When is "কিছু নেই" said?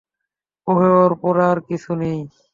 1.67-2.19